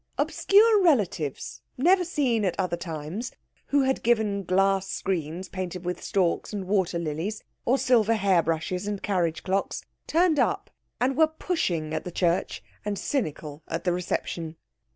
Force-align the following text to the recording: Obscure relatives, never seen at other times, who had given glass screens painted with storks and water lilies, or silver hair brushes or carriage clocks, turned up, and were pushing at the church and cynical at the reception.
Obscure 0.17 0.81
relatives, 0.81 1.61
never 1.77 2.03
seen 2.03 2.43
at 2.43 2.59
other 2.59 2.75
times, 2.75 3.31
who 3.67 3.83
had 3.83 4.01
given 4.01 4.43
glass 4.43 4.87
screens 4.89 5.47
painted 5.47 5.85
with 5.85 6.01
storks 6.01 6.51
and 6.51 6.65
water 6.65 6.97
lilies, 6.97 7.43
or 7.65 7.77
silver 7.77 8.15
hair 8.15 8.41
brushes 8.41 8.87
or 8.89 8.97
carriage 8.97 9.43
clocks, 9.43 9.83
turned 10.07 10.39
up, 10.39 10.71
and 10.99 11.15
were 11.15 11.27
pushing 11.27 11.93
at 11.93 12.03
the 12.03 12.11
church 12.11 12.63
and 12.83 12.97
cynical 12.97 13.61
at 13.67 13.83
the 13.83 13.93
reception. 13.93 14.55